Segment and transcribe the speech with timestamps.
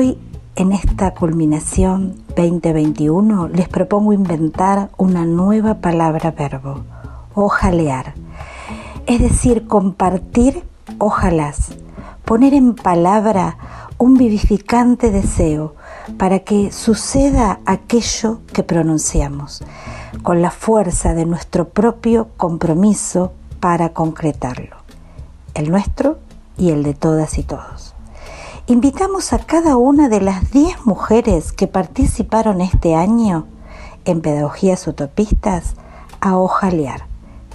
[0.00, 0.16] Hoy,
[0.56, 6.84] en esta culminación 2021, les propongo inventar una nueva palabra verbo,
[7.34, 8.14] ojalear.
[9.04, 10.64] Es decir, compartir
[10.96, 11.72] ojalás,
[12.24, 13.58] poner en palabra
[13.98, 15.74] un vivificante deseo
[16.16, 19.62] para que suceda aquello que pronunciamos,
[20.22, 24.76] con la fuerza de nuestro propio compromiso para concretarlo,
[25.52, 26.16] el nuestro
[26.56, 27.89] y el de todas y todos.
[28.70, 33.48] Invitamos a cada una de las 10 mujeres que participaron este año
[34.04, 35.74] en Pedagogías Utopistas
[36.20, 37.06] a ojalear,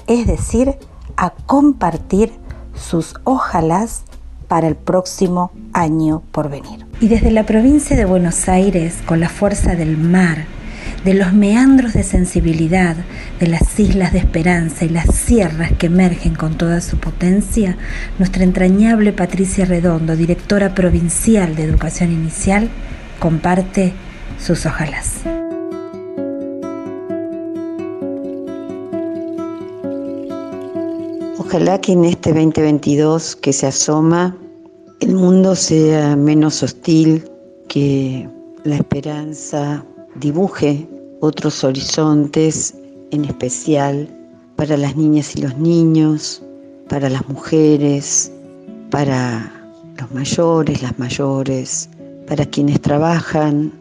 [0.08, 0.76] es decir,
[1.16, 2.34] a compartir
[2.74, 4.04] sus ojalás
[4.50, 6.86] para el próximo año por venir.
[7.00, 10.48] Y desde la provincia de Buenos Aires, con la fuerza del mar,
[11.06, 12.96] de los meandros de sensibilidad,
[13.40, 17.78] de las islas de esperanza y las sierras que emergen con toda su potencia,
[18.18, 22.72] nuestra entrañable Patricia Redondo, directora provincial de Educación Inicial,
[23.20, 23.94] comparte
[24.40, 25.22] sus ojalás.
[31.38, 34.36] Ojalá que en este 2022 que se asoma
[35.02, 37.30] el mundo sea menos hostil,
[37.68, 38.28] que
[38.64, 40.88] la esperanza dibuje
[41.22, 42.74] otros horizontes,
[43.12, 44.08] en especial
[44.56, 46.42] para las niñas y los niños,
[46.90, 48.32] para las mujeres,
[48.90, 49.52] para
[50.00, 51.90] los mayores, las mayores,
[52.28, 53.72] para quienes trabajan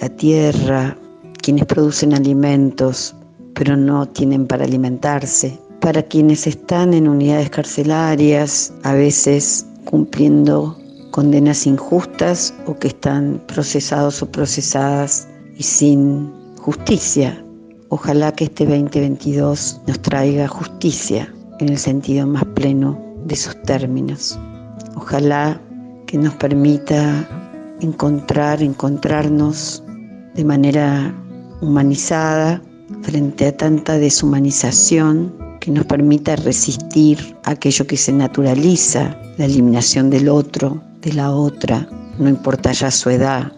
[0.00, 0.96] la tierra,
[1.42, 3.14] quienes producen alimentos,
[3.54, 10.76] pero no tienen para alimentarse, para quienes están en unidades carcelarias, a veces cumpliendo
[11.10, 17.42] condenas injustas o que están procesados o procesadas y sin justicia.
[17.88, 24.38] Ojalá que este 2022 nos traiga justicia en el sentido más pleno de sus términos.
[24.94, 25.60] Ojalá
[26.06, 27.28] que nos permita
[27.80, 29.82] encontrar, encontrarnos
[30.34, 31.14] de manera
[31.62, 32.62] humanizada
[33.02, 40.28] frente a tanta deshumanización que nos permita resistir aquello que se naturaliza, la eliminación del
[40.28, 41.88] otro, de la otra,
[42.18, 43.52] no importa ya su edad,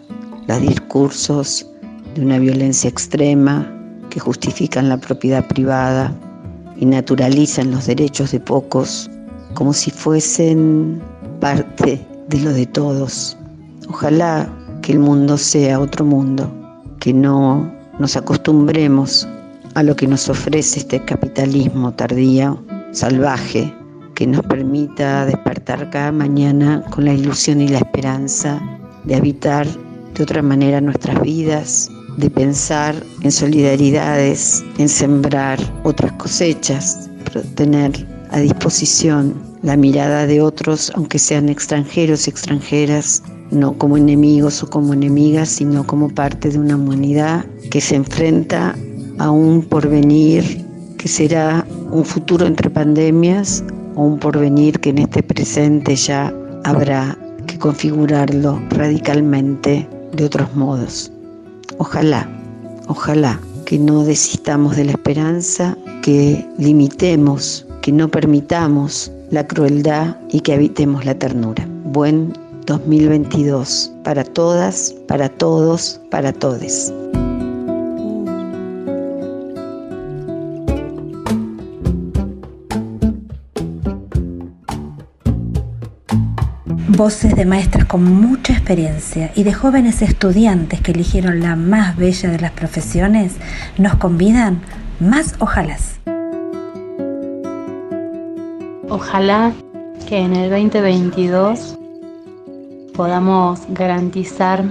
[0.47, 1.72] los discursos
[2.15, 3.69] de una violencia extrema
[4.09, 6.13] que justifican la propiedad privada
[6.77, 9.09] y naturalizan los derechos de pocos
[9.53, 11.01] como si fuesen
[11.39, 13.37] parte de lo de todos.
[13.89, 14.49] Ojalá
[14.81, 16.51] que el mundo sea otro mundo,
[16.99, 19.27] que no nos acostumbremos
[19.75, 23.73] a lo que nos ofrece este capitalismo tardío, salvaje,
[24.15, 28.61] que nos permita despertar cada mañana con la ilusión y la esperanza
[29.05, 29.67] de habitar
[30.13, 37.09] de otra manera nuestras vidas, de pensar en solidaridades, en sembrar otras cosechas,
[37.55, 44.61] tener a disposición la mirada de otros, aunque sean extranjeros y extranjeras, no como enemigos
[44.63, 48.75] o como enemigas, sino como parte de una humanidad que se enfrenta
[49.19, 50.65] a un porvenir
[50.97, 53.63] que será un futuro entre pandemias
[53.95, 61.12] o un porvenir que en este presente ya habrá que configurarlo radicalmente de otros modos.
[61.77, 62.29] Ojalá,
[62.87, 70.41] ojalá que no desistamos de la esperanza, que limitemos, que no permitamos la crueldad y
[70.41, 71.67] que habitemos la ternura.
[71.85, 72.33] Buen
[72.65, 76.93] 2022 para todas, para todos, para todes.
[87.03, 92.29] Voces de maestras con mucha experiencia y de jóvenes estudiantes que eligieron la más bella
[92.29, 93.35] de las profesiones
[93.77, 94.61] nos convidan
[95.01, 95.99] más ojalás.
[98.87, 99.51] Ojalá
[100.07, 101.77] que en el 2022
[102.95, 104.63] podamos garantizar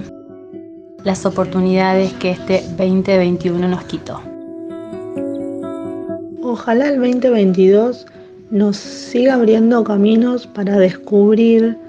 [1.03, 4.19] las oportunidades que este 2021 nos quitó.
[6.41, 8.07] Ojalá el 2022
[8.49, 11.82] nos siga abriendo caminos para descubrir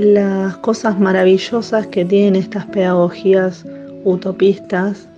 [0.00, 3.64] las cosas maravillosas que tienen estas pedagogías
[4.04, 5.08] utopistas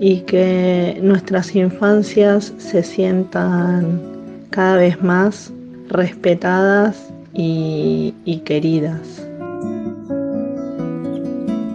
[0.00, 4.00] y que nuestras infancias se sientan
[4.50, 5.52] cada vez más
[5.88, 6.96] respetadas
[7.32, 8.12] y,
[8.44, 8.98] queridas.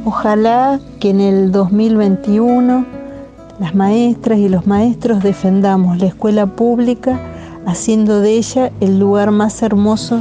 [0.04, 2.86] Ojalá que en el 2021
[3.60, 7.20] las maestras y los maestros defendamos la escuela pública
[7.66, 10.20] haciendo de ella el lugar más hermoso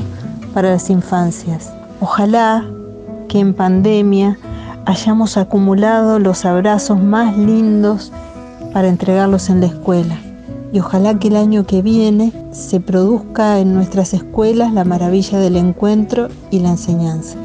[0.55, 1.73] para las infancias.
[2.01, 2.65] Ojalá
[3.29, 4.39] que en pandemia
[4.87, 8.11] hayamos acumulado los abrazos más lindos
[8.73, 10.17] para entregarlos en la escuela.
[10.73, 15.57] Y ojalá que el año que viene se produzca en nuestras escuelas la maravilla del
[15.57, 17.37] encuentro y la enseñanza.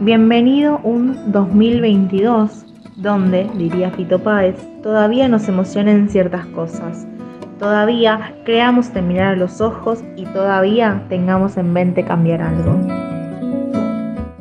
[0.00, 2.64] Bienvenido un 2022
[2.96, 7.06] donde, diría Fito Páez, todavía nos emocionen ciertas cosas.
[7.58, 12.78] Todavía creamos de mirar a los ojos y todavía tengamos en mente cambiar algo.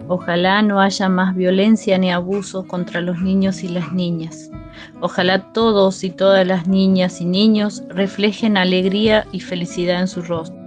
[0.08, 4.52] Ojalá no haya más violencia ni abusos contra los niños y las niñas.
[5.00, 10.60] Ojalá todos y todas las niñas y niños reflejen alegría y felicidad en su rostro.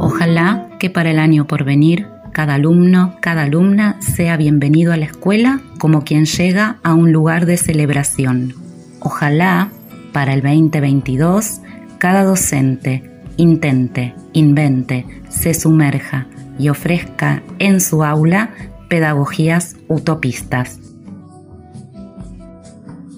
[0.00, 5.06] Ojalá que para el año por venir cada alumno, cada alumna sea bienvenido a la
[5.06, 8.67] escuela como quien llega a un lugar de celebración.
[9.10, 9.70] Ojalá
[10.12, 11.62] para el 2022
[11.96, 16.26] cada docente intente, invente, se sumerja
[16.58, 18.50] y ofrezca en su aula
[18.90, 20.78] pedagogías utopistas.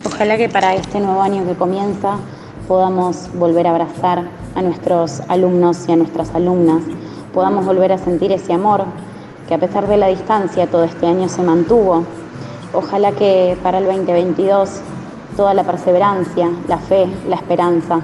[0.07, 2.19] Ojalá que para este nuevo año que comienza
[2.69, 6.85] podamos volver a abrazar a nuestros alumnos y a nuestras alumnas,
[7.35, 8.85] podamos volver a sentir ese amor
[9.49, 12.05] que a pesar de la distancia todo este año se mantuvo.
[12.73, 14.83] Ojalá que para el 2022
[15.41, 18.03] toda la perseverancia, la fe, la esperanza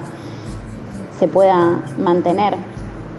[1.19, 2.55] se pueda mantener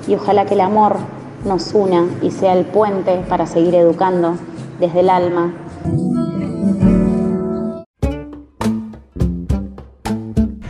[0.09, 0.97] y ojalá que el amor
[1.45, 4.37] nos una y sea el puente para seguir educando
[4.81, 5.53] desde el alma.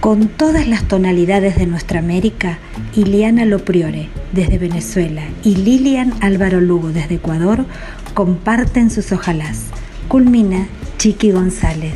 [0.01, 2.59] Con todas las tonalidades de nuestra América,
[2.95, 7.65] Iliana Lopriore desde Venezuela y Lilian Álvaro Lugo desde Ecuador
[8.13, 9.69] comparten sus ojalás.
[10.09, 10.67] Culmina
[10.99, 11.95] Chiqui González,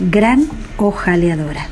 [0.00, 1.68] gran ojaleadora.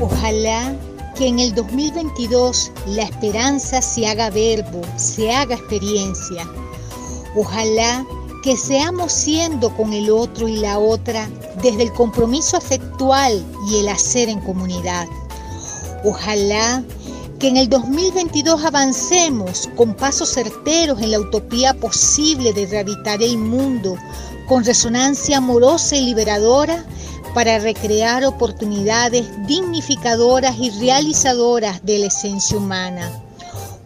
[0.00, 0.72] Ojalá
[1.16, 6.48] que en el 2022 la esperanza se haga verbo, se haga experiencia.
[7.36, 8.04] Ojalá
[8.42, 11.28] que seamos siendo con el otro y la otra
[11.62, 15.06] desde el compromiso afectual y el hacer en comunidad.
[16.04, 16.84] Ojalá
[17.38, 23.38] que en el 2022 avancemos con pasos certeros en la utopía posible de rehabilitar el
[23.38, 23.96] mundo
[24.46, 26.84] con resonancia amorosa y liberadora
[27.34, 33.10] para recrear oportunidades dignificadoras y realizadoras de la esencia humana.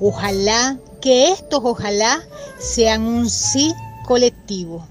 [0.01, 2.21] Ojalá que estos ojalá
[2.59, 3.73] sean un sí
[4.07, 4.87] colectivo.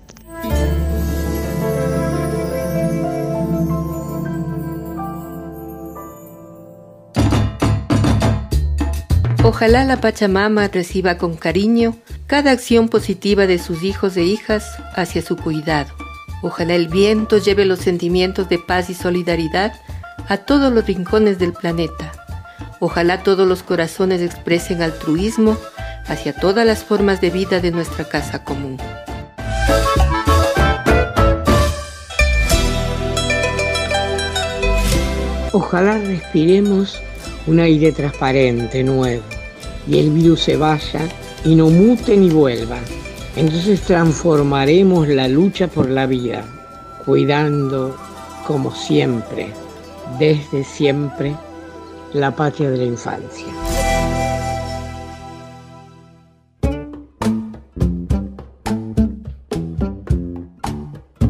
[9.48, 11.96] Ojalá la Pachamama reciba con cariño
[12.28, 15.96] cada acción positiva de sus hijos e hijas hacia su cuidado
[16.42, 19.72] Ojalá el viento lleve los sentimientos de paz y solidaridad
[20.28, 22.12] a todos los rincones del planeta.
[22.82, 25.58] Ojalá todos los corazones expresen altruismo
[26.08, 28.78] hacia todas las formas de vida de nuestra casa común.
[35.54, 37.02] Ojalá respiremos
[37.48, 39.24] un aire transparente, nuevo,
[39.88, 41.02] y el virus se vaya
[41.46, 42.78] y no mute ni vuelva.
[43.36, 46.44] Entonces transformaremos la lucha por la vida,
[47.06, 47.96] cuidando,
[48.46, 49.50] como siempre,
[50.20, 51.36] desde siempre,
[52.14, 53.46] la patria de la infancia.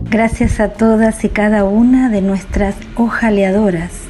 [0.10, 4.07] Gracias a todas y cada una de nuestras ojaleadoras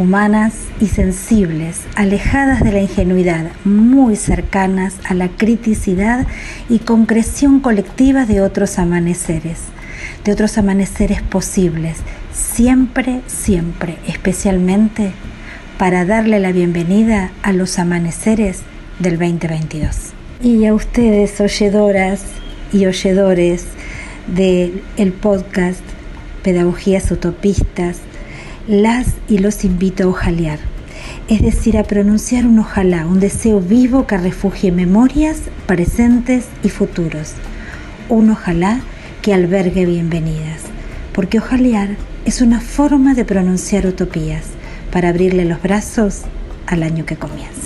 [0.00, 6.26] humanas y sensibles, alejadas de la ingenuidad, muy cercanas a la criticidad
[6.70, 9.58] y concreción colectiva de otros amaneceres,
[10.24, 11.98] de otros amaneceres posibles,
[12.32, 15.12] siempre, siempre, especialmente
[15.76, 18.60] para darle la bienvenida a los amaneceres
[19.00, 20.14] del 2022.
[20.42, 22.22] Y a ustedes, oyedoras
[22.72, 23.66] y oyedores
[24.26, 25.82] del el podcast
[26.42, 27.98] Pedagogías Utopistas,
[28.68, 30.58] las y los invito a ojalear,
[31.28, 37.34] es decir, a pronunciar un ojalá, un deseo vivo que refugie memorias, presentes y futuros.
[38.08, 38.80] Un ojalá
[39.22, 40.62] que albergue bienvenidas,
[41.12, 44.44] porque ojalear es una forma de pronunciar utopías
[44.92, 46.22] para abrirle los brazos
[46.66, 47.59] al año que comienza.